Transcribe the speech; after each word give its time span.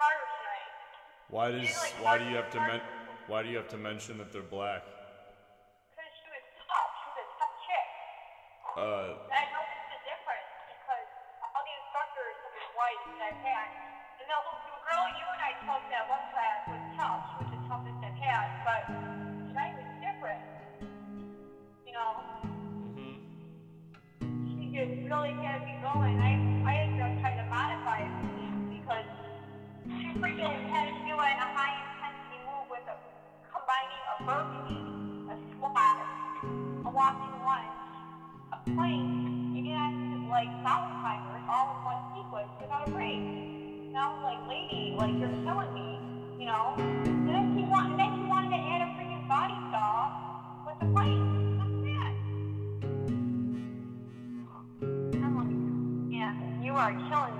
harder 0.00 0.26
tonight. 0.40 0.72
Why 1.28 1.46
does 1.52 1.68
like 1.76 1.94
why 2.00 2.18
do 2.18 2.24
you 2.24 2.36
have 2.36 2.50
to 2.50 2.60
men- 2.60 2.88
why 3.28 3.42
do 3.44 3.48
you 3.48 3.56
have 3.56 3.68
to 3.70 3.78
mention 3.78 4.18
that 4.18 4.32
they're 4.32 4.42
black? 4.42 4.82
Because 4.82 6.10
she 6.18 6.28
was 6.32 6.44
tough. 6.56 6.90
She 6.98 7.08
was 7.12 7.16
a 7.20 7.26
tough 7.38 7.56
chick. 7.68 7.86
Uh, 8.74 9.08
And 9.30 9.49
all 41.50 41.74
in 41.74 41.82
one 41.82 41.98
sequence 42.14 42.46
without 42.60 42.86
a 42.86 42.90
break. 42.92 43.18
And 43.18 43.98
I 43.98 44.06
was 44.14 44.22
like, 44.22 44.38
lady, 44.46 44.94
like 44.96 45.10
you're 45.18 45.34
killing 45.42 45.74
me, 45.74 45.98
you 46.38 46.46
know? 46.46 46.74
And 46.78 47.26
then 47.26 47.58
she 47.58 47.66
wanted, 47.66 47.98
then 47.98 48.14
she 48.14 48.22
wanted 48.30 48.50
to 48.54 48.60
add 48.70 48.86
a 48.86 48.88
freaking 48.94 49.26
body 49.26 49.58
saw 49.74 50.14
with 50.64 50.78
the? 50.78 50.86
I'm 55.20 55.34
like, 55.34 55.50
yeah, 56.14 56.32
you 56.62 56.72
are 56.74 56.92
killing 57.10 57.36
me. 57.38 57.39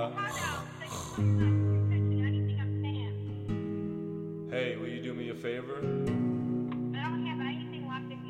Hey, 4.50 4.76
will 4.76 4.88
you 4.88 5.02
do 5.02 5.12
me 5.12 5.28
a 5.28 5.34
favor? 5.34 5.76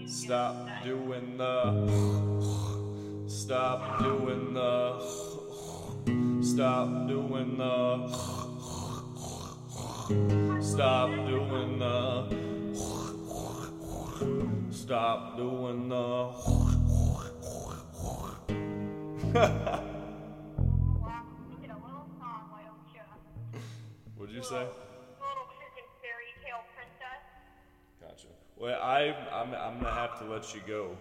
Stop 0.07 0.67
doing 0.83 1.37
the. 1.37 3.27
Stop 3.29 4.03
doing 4.03 4.53
the. 4.53 4.99
Stop 6.43 7.07
doing 7.07 7.57
the. 7.57 8.09
Stop 10.61 11.11
doing 11.29 11.79
the. 11.79 12.27
Stop 14.73 15.37
doing 15.37 15.89
the. 15.89 16.31
say? 24.51 24.67
Little 25.23 25.47
fairy 26.03 26.35
tale 26.43 26.67
princess. 26.75 27.23
Gotcha. 28.03 28.35
Well, 28.59 28.75
I, 28.83 29.15
I'm, 29.31 29.55
I'm 29.55 29.79
gonna 29.79 29.95
have 29.95 30.19
to 30.19 30.27
let 30.27 30.43
you 30.51 30.61
go. 30.67 30.99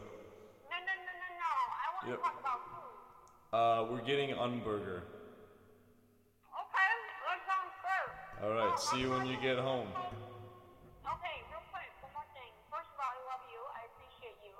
No, 0.69 0.77
no, 0.77 0.93
no, 0.93 1.11
no, 1.17 1.27
no. 1.33 1.53
I 1.73 1.85
want 1.97 2.03
Yep. 2.13 2.17
to 2.17 2.21
talk 2.21 2.37
about 2.37 2.61
food. 2.69 2.93
Uh, 3.49 3.79
we're 3.89 4.05
getting 4.05 4.29
Unburger. 4.37 5.01
Okay, 6.53 6.93
that 7.25 7.41
sounds 7.49 7.73
good. 7.81 8.45
All 8.45 8.53
right. 8.53 8.69
Oh, 8.69 8.85
See 8.93 9.01
you 9.01 9.09
when 9.09 9.25
you 9.25 9.41
get 9.41 9.57
home. 9.57 9.89
Okay, 9.97 11.37
real 11.49 11.65
quick, 11.73 11.89
one 12.05 12.13
more 12.13 12.29
thing. 12.37 12.53
First 12.69 12.93
of 12.93 13.01
all, 13.01 13.09
I 13.09 13.17
love 13.33 13.41
you. 13.49 13.57
I 13.73 13.89
appreciate 13.89 14.37
you. 14.45 14.53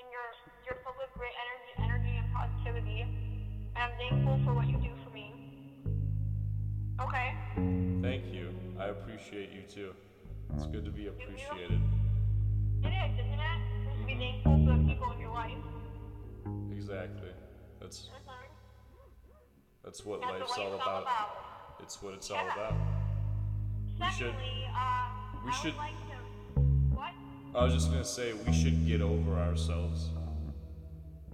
And 0.00 0.08
you're 0.08 0.32
you're 0.64 0.80
full 0.80 0.96
of 0.96 1.12
great 1.12 1.36
energy 1.36 1.72
energy 1.84 2.16
and 2.16 2.26
positivity. 2.32 3.04
And 3.76 3.80
I'm 3.84 3.92
thankful 4.00 4.40
for 4.48 4.56
what 4.56 4.64
you 4.72 4.80
Thank 8.02 8.32
you. 8.32 8.48
I 8.78 8.86
appreciate 8.86 9.50
you 9.52 9.62
too. 9.62 9.94
It's 10.54 10.66
good 10.66 10.84
to 10.84 10.90
be 10.90 11.06
appreciated. 11.06 11.80
It 12.82 12.88
is, 12.88 13.14
isn't 13.14 13.40
it? 13.40 13.60
Just 13.86 14.00
to 14.00 14.06
be 14.06 14.14
thankful 14.18 14.66
for 14.66 14.72
the 14.76 14.84
people 14.88 15.12
in 15.12 15.20
your 15.20 15.32
life. 15.32 15.52
Exactly. 16.76 17.28
That's 17.80 18.08
that's 19.84 20.04
what 20.04 20.20
That's 20.20 20.32
life's 20.40 20.50
what 20.50 20.60
all 20.66 20.74
about. 20.74 21.02
about. 21.02 21.28
It's 21.80 22.02
what 22.02 22.14
it's 22.14 22.30
all 22.30 22.36
Yeah. 22.44 22.52
about. 22.54 22.74
We 24.00 24.10
should- 24.10 24.28
uh, 24.28 25.08
we 25.44 25.50
I 25.50 25.54
should- 25.54 25.72
would 25.74 25.78
like 25.78 25.92
to. 26.08 26.60
What? 26.94 27.12
I 27.54 27.64
was 27.64 27.74
just 27.74 27.90
gonna 27.90 28.04
say 28.04 28.32
we 28.32 28.52
should 28.52 28.86
get 28.86 29.00
over 29.00 29.34
ourselves. 29.38 30.10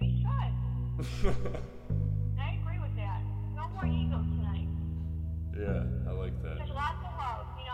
We 0.01 0.21
should. 0.21 1.35
I 2.39 2.59
agree 2.61 2.79
with 2.81 2.95
that. 2.97 3.21
No 3.55 3.69
more 3.69 3.87
ego 3.87 4.17
tonight. 4.19 4.69
yeah, 5.57 6.11
I 6.11 6.13
like 6.15 6.43
There's 6.43 6.59
that. 6.59 6.69
lots 6.75 7.05
of 7.05 7.13
love, 7.19 7.47
you 7.59 7.67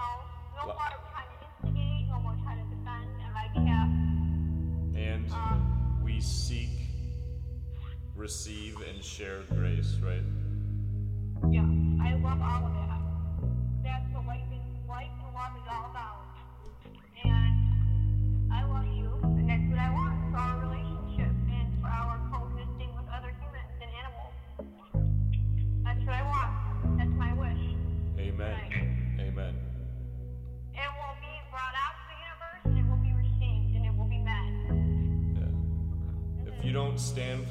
know. 0.67 0.73
No 0.73 0.75
Lo- 0.75 0.79
more 0.79 0.91
trying 1.13 1.29
to 1.29 1.47
instigate, 1.69 2.09
no 2.09 2.21
more 2.21 2.37
trying 2.43 2.59
to 2.59 2.65
defend 2.75 3.07
on 3.25 3.33
my 3.33 3.47
behalf. 3.55 3.89
And 4.97 5.31
Um, 5.33 6.01
we 6.03 6.21
seek, 6.21 6.71
receive, 8.17 8.77
and 8.89 9.03
share 9.03 9.43
grace, 9.55 9.97
right? 10.03 10.23
yeah, 11.53 11.63
I 12.03 12.15
love 12.15 12.41
all 12.41 12.67
of 12.67 12.73
that. 12.75 12.94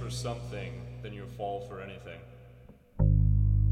For 0.03 0.09
something, 0.09 0.81
then 1.01 1.13
you 1.13 1.25
fall 1.37 1.61
for 1.61 1.79
anything. 1.79 2.19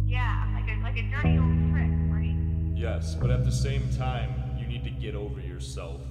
Yeah, 0.05 0.47
like 0.53 0.69
a 0.69 0.81
like 0.81 0.97
a 0.97 1.03
dirty 1.09 1.37
old 1.37 1.71
trick, 1.71 1.91
right? 2.09 2.35
Yes, 2.73 3.15
but 3.15 3.29
at 3.29 3.43
the 3.43 3.51
same 3.51 3.89
time, 3.97 4.33
you 4.57 4.65
need 4.65 4.83
to 4.85 4.89
get 4.89 5.13
over 5.13 5.41
yourself 5.41 6.01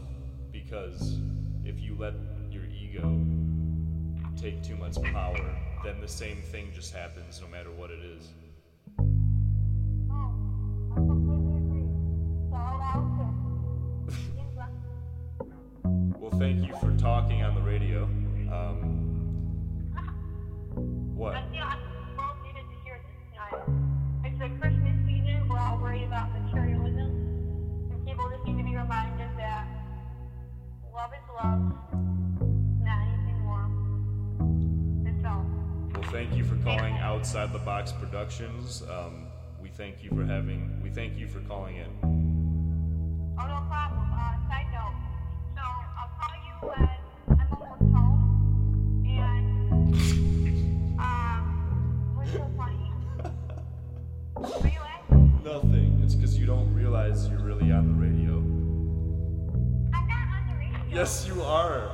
because 0.52 1.18
if 1.64 1.80
you 1.80 1.96
let 1.98 2.12
your 2.50 2.64
ego 2.64 3.24
take 4.36 4.62
too 4.62 4.76
much 4.76 5.00
power, 5.02 5.56
then 5.84 6.00
the 6.00 6.08
same 6.08 6.42
thing 6.52 6.70
just 6.74 6.92
happens 6.92 7.40
no 7.40 7.48
matter 7.48 7.70
what 7.70 7.90
it 7.90 8.00
is. 8.00 8.28
Oh, 10.10 10.34
I 10.92 10.96
completely 10.96 11.56
agree. 11.56 11.88
So 12.50 12.56
I'll 12.56 13.34
Well, 16.18 16.38
thank 16.38 16.66
you 16.66 16.74
for 16.76 16.94
talking 16.98 17.42
on 17.42 17.54
the 17.54 17.62
radio. 17.62 18.04
Um, 18.52 19.09
what? 21.20 21.34
I 21.36 21.42
feel 21.52 21.62
I'm 21.62 22.42
needed 22.42 22.64
to 22.64 22.76
hear 22.82 22.96
this 23.04 23.12
tonight. 23.28 23.60
It's 24.24 24.38
the 24.40 24.48
Christmas 24.58 24.96
season. 25.04 25.46
We're 25.50 25.58
all 25.58 25.78
worried 25.78 26.04
about 26.04 26.32
materialism, 26.32 27.92
and 27.92 28.06
people 28.06 28.30
just 28.30 28.42
need 28.46 28.56
to 28.56 28.64
be 28.64 28.74
reminded 28.74 29.28
that 29.36 29.68
love 30.94 31.10
is 31.12 31.28
love, 31.36 31.60
not 32.80 32.98
anything 33.04 33.38
more. 33.44 33.68
That's 35.04 35.24
all. 35.28 35.44
Well, 35.92 36.10
thank 36.10 36.34
you 36.34 36.42
for 36.42 36.56
calling 36.64 36.96
Outside 36.96 37.52
the 37.52 37.58
Box 37.58 37.92
Productions. 37.92 38.82
Um, 38.88 39.26
we 39.60 39.68
thank 39.68 40.02
you 40.02 40.08
for 40.08 40.24
having. 40.24 40.80
We 40.82 40.88
thank 40.88 41.18
you 41.18 41.28
for 41.28 41.40
calling 41.40 41.76
in. 41.76 42.29
Nothing. 54.40 56.00
It's 56.02 56.14
because 56.14 56.38
you 56.38 56.46
don't 56.46 56.72
realize 56.72 57.28
you're 57.28 57.40
really 57.40 57.70
on 57.72 57.88
the 57.88 57.94
radio. 57.94 58.36
I'm 59.92 60.08
not 60.08 60.28
on 60.34 60.48
the 60.48 60.54
radio. 60.58 60.80
Yes, 60.90 61.26
you 61.26 61.42
are. 61.42 61.90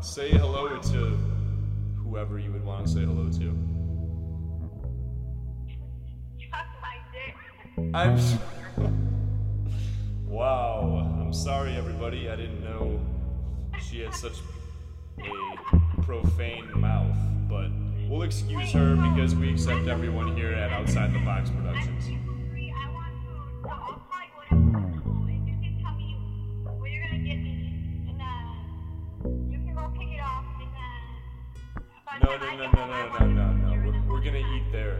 Say 0.00 0.30
hello 0.30 0.78
to 0.78 1.18
whoever 2.02 2.38
you 2.40 2.50
would 2.50 2.64
want 2.64 2.86
to 2.86 2.92
say 2.92 3.00
hello 3.04 3.30
to. 3.30 3.68
I'm. 7.94 8.18
wow. 10.26 11.16
I'm 11.20 11.32
sorry, 11.32 11.76
everybody. 11.76 12.28
I 12.28 12.34
didn't 12.34 12.64
know 12.64 13.00
she 13.88 14.00
had 14.00 14.14
such 14.14 14.38
a 15.20 16.02
profane 16.02 16.68
mouth, 16.80 17.16
but 17.48 17.70
we'll 18.08 18.22
excuse 18.22 18.72
her 18.72 18.96
because 18.96 19.34
we 19.34 19.50
accept 19.50 19.86
everyone 19.86 20.34
here 20.36 20.52
at 20.52 20.70
Outside 20.70 21.12
the 21.12 21.18
Box 21.20 21.50
Productions. 21.50 22.08
No, 32.20 32.36
no, 32.36 32.56
no, 32.56 32.70
no, 32.70 32.86
no, 32.86 33.18
no, 33.18 33.26
no, 33.26 33.52
no. 33.52 33.70
We're, 33.86 34.14
we're 34.14 34.20
gonna 34.20 34.38
eat 34.38 34.72
there. 34.72 34.98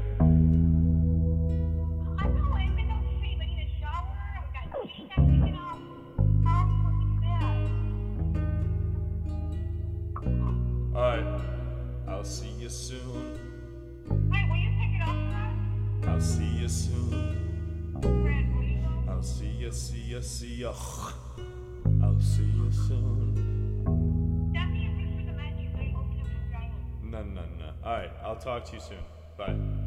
I 10.94 11.20
know, 11.20 11.57
see 12.29 12.49
you 12.59 12.69
soon. 12.69 13.39
Wait, 14.31 14.49
will 14.51 14.57
you 14.57 14.71
pick 14.79 15.01
it 15.01 15.09
up? 15.09 16.09
I'll 16.09 16.21
see 16.21 16.45
you 16.45 16.69
soon. 16.69 17.93
Brad, 17.95 18.55
will 18.55 18.63
you? 18.63 18.85
I'll 19.09 19.23
see 19.23 19.47
you, 19.47 19.73
see 19.73 20.13
ya, 20.13 20.21
see 20.21 20.55
ya. 20.57 20.73
I'll 22.03 22.21
see 22.21 22.43
you 22.43 22.71
soon. 22.71 24.53
Send 24.55 24.73
me 24.73 24.87
a 24.87 24.91
picture 24.99 25.21
of 25.21 25.27
the 25.27 25.33
menu 25.33 25.71
you 25.71 25.97
open 25.97 26.21
drive 26.51 26.71
it. 26.71 27.05
No, 27.05 27.23
no, 27.23 27.43
no. 27.59 27.73
Alright, 27.83 28.13
I'll 28.23 28.37
talk 28.37 28.67
to 28.67 28.75
you 28.75 28.81
soon. 28.81 28.99
Bye. 29.39 29.78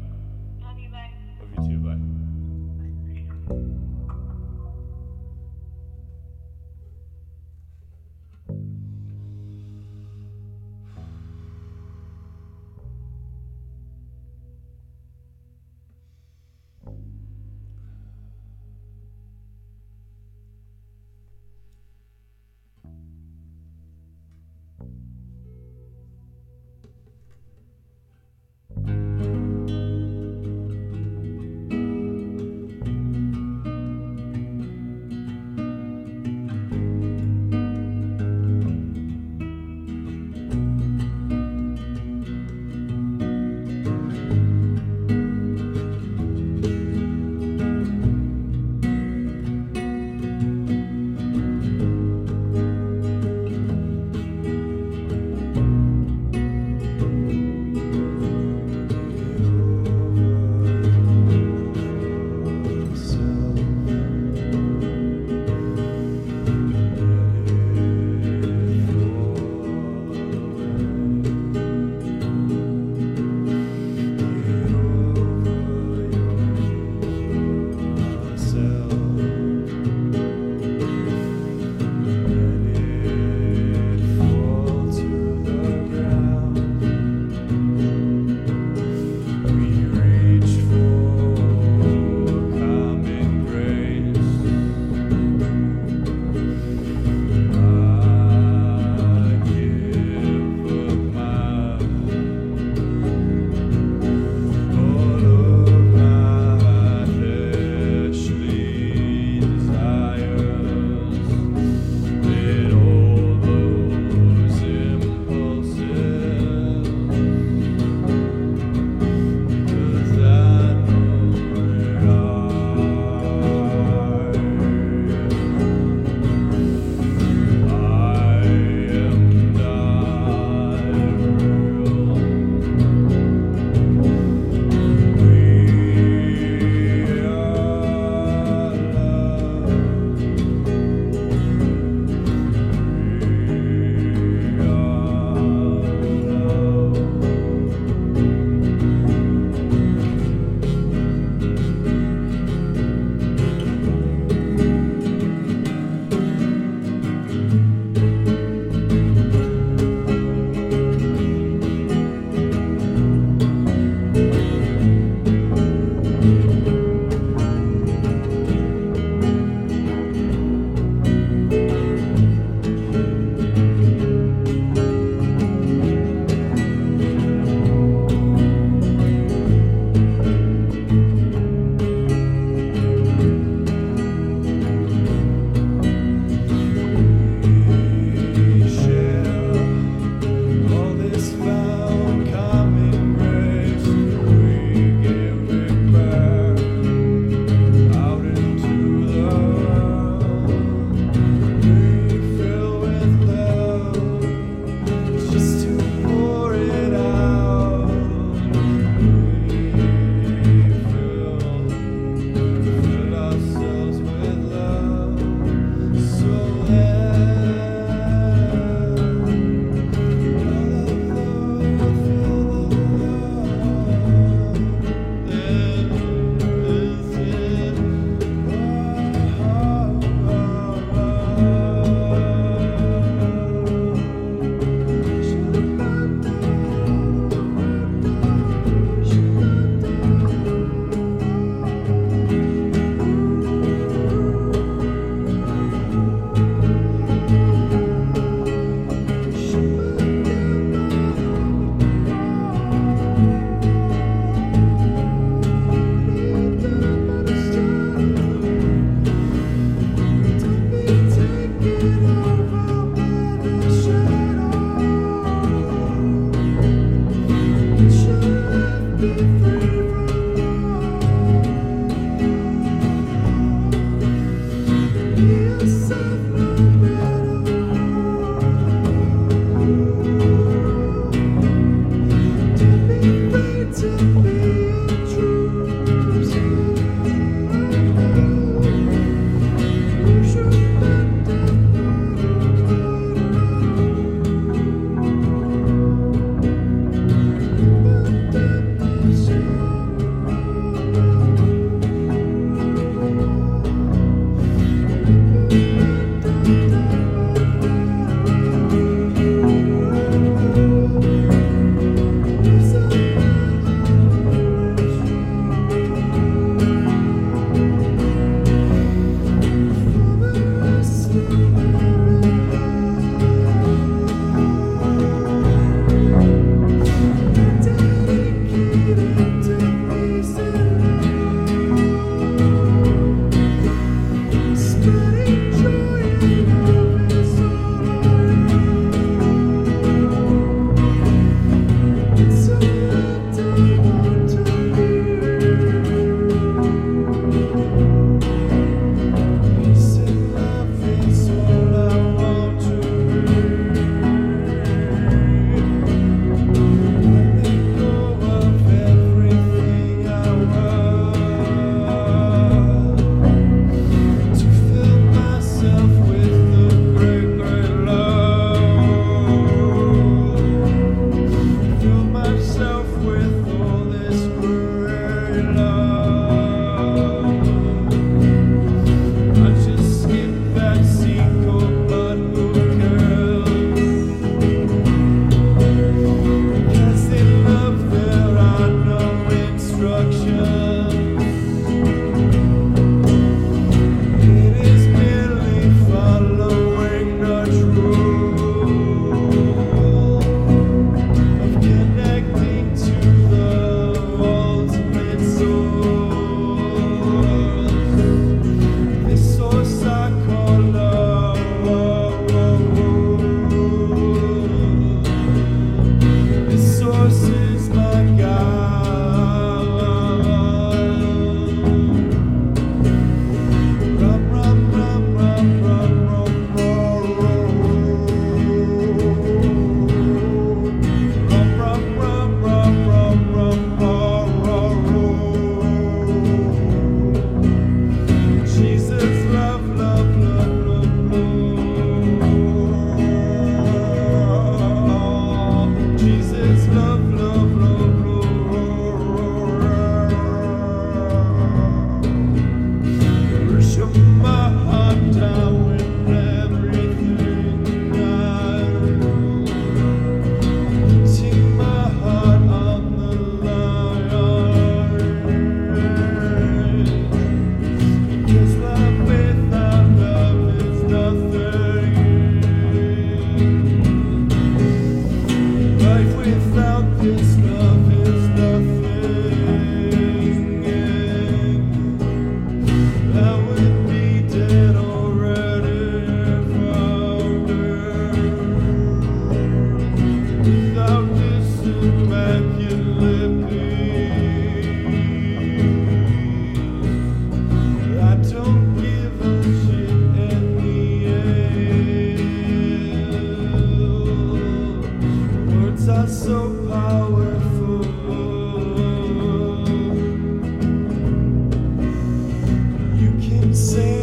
say 513.54 514.01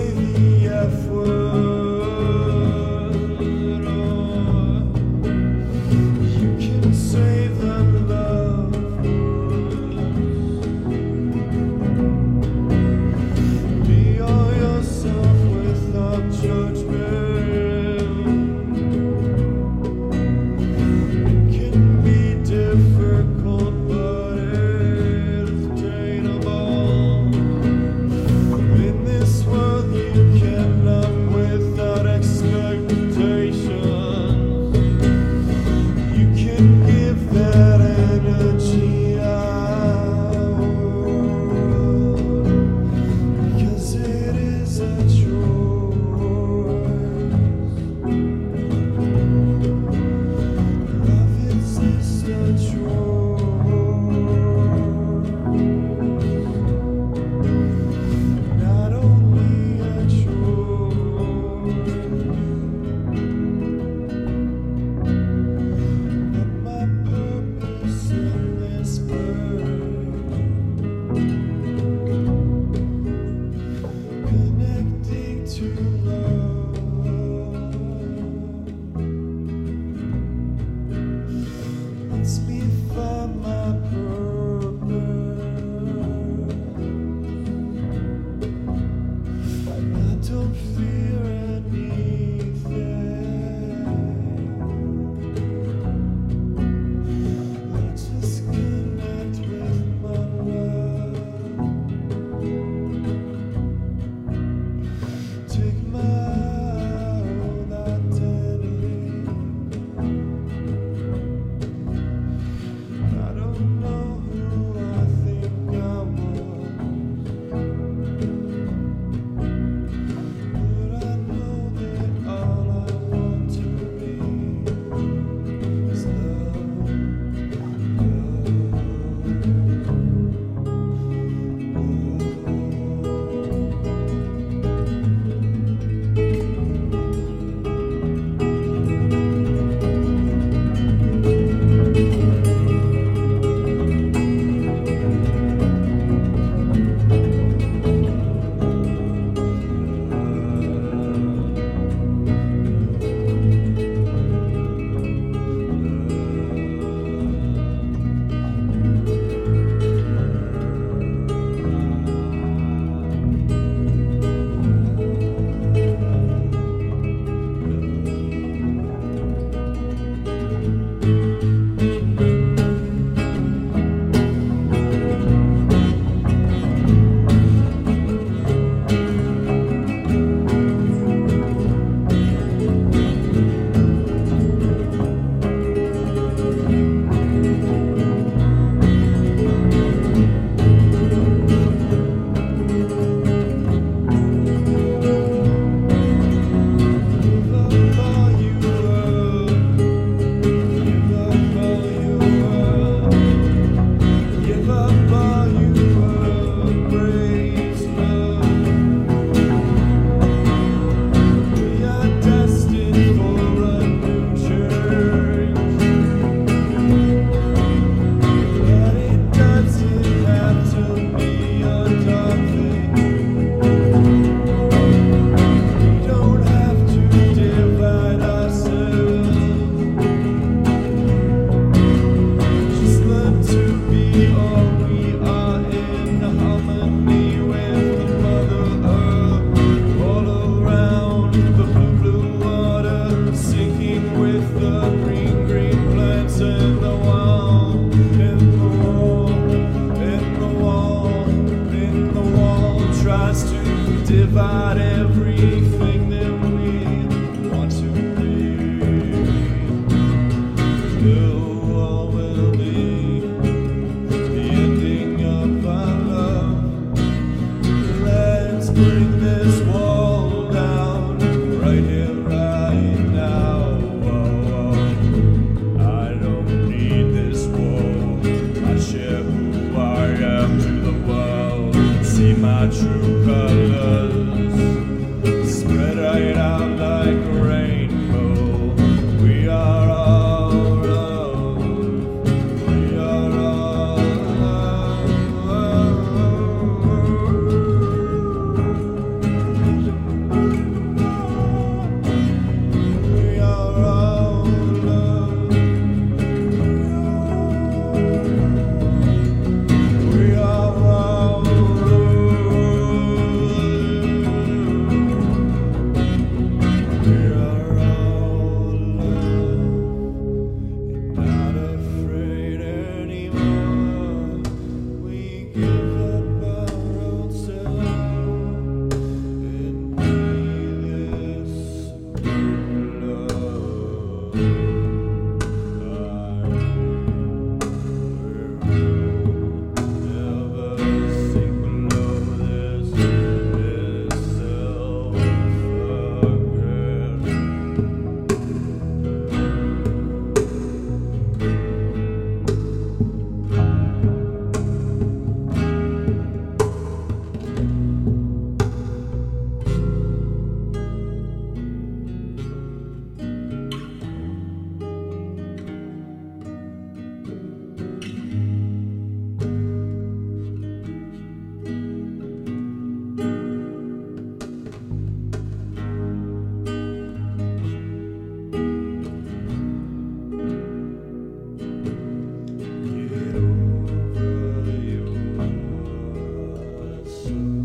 Thank 387.22 387.36
you. 387.36 387.58